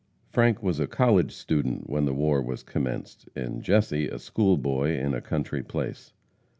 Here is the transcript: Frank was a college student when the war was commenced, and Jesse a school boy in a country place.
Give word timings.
Frank 0.31 0.63
was 0.63 0.79
a 0.79 0.87
college 0.87 1.31
student 1.31 1.87
when 1.87 2.05
the 2.05 2.13
war 2.15 2.41
was 2.41 2.63
commenced, 2.63 3.29
and 3.35 3.61
Jesse 3.61 4.07
a 4.09 4.17
school 4.17 4.57
boy 4.57 4.97
in 4.97 5.13
a 5.13 5.21
country 5.21 5.61
place. 5.61 6.11